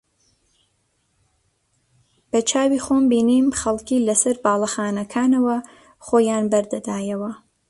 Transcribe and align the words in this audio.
بەچاوی 2.31 2.83
خۆم 2.85 3.03
بینیم 3.11 3.47
خەڵکی 3.59 4.03
لەسەر 4.07 4.35
باڵەخانەکانەوە 4.45 5.57
خۆیان 6.05 6.45
بەردەدایەوە 6.51 7.31